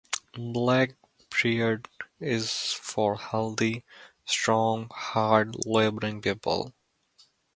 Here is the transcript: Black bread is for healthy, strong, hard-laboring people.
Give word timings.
Black 0.33 0.95
bread 1.29 1.87
is 2.19 2.73
for 2.73 3.17
healthy, 3.17 3.85
strong, 4.25 4.87
hard-laboring 4.89 6.23
people. 6.23 6.73